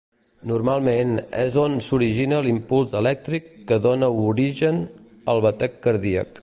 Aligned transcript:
Normalment, 0.51 1.11
és 1.41 1.57
on 1.63 1.75
s'origina 1.89 2.41
l'impuls 2.47 2.97
elèctric 3.03 3.53
que 3.71 3.81
dóna 3.87 4.13
origen 4.27 4.85
al 5.35 5.45
batec 5.49 5.83
cardíac. 5.89 6.39